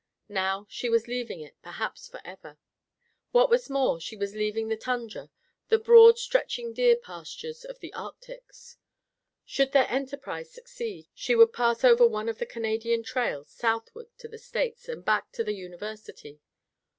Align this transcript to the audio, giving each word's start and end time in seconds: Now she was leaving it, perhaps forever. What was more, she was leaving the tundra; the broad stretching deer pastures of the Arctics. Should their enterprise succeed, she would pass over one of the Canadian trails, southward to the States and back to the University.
Now 0.29 0.65
she 0.67 0.89
was 0.89 1.05
leaving 1.07 1.41
it, 1.41 1.61
perhaps 1.61 2.07
forever. 2.09 2.57
What 3.33 3.51
was 3.51 3.69
more, 3.69 3.99
she 3.99 4.17
was 4.17 4.33
leaving 4.33 4.67
the 4.67 4.75
tundra; 4.75 5.29
the 5.69 5.77
broad 5.77 6.17
stretching 6.17 6.73
deer 6.73 6.95
pastures 6.95 7.63
of 7.63 7.77
the 7.81 7.93
Arctics. 7.95 8.77
Should 9.45 9.73
their 9.73 9.87
enterprise 9.91 10.49
succeed, 10.51 11.07
she 11.13 11.35
would 11.35 11.53
pass 11.53 11.83
over 11.83 12.07
one 12.07 12.29
of 12.29 12.39
the 12.39 12.47
Canadian 12.47 13.03
trails, 13.03 13.51
southward 13.51 14.07
to 14.17 14.27
the 14.27 14.39
States 14.39 14.89
and 14.89 15.05
back 15.05 15.31
to 15.33 15.43
the 15.43 15.53
University. 15.53 16.41